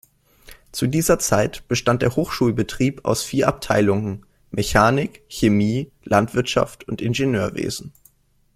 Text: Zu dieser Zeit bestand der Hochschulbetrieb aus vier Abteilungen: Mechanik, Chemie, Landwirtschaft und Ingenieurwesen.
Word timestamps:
Zu 0.71 0.87
dieser 0.87 1.19
Zeit 1.19 1.67
bestand 1.67 2.01
der 2.01 2.15
Hochschulbetrieb 2.15 3.05
aus 3.05 3.21
vier 3.21 3.47
Abteilungen: 3.47 4.25
Mechanik, 4.49 5.21
Chemie, 5.29 5.91
Landwirtschaft 6.03 6.87
und 6.87 7.03
Ingenieurwesen. 7.03 7.93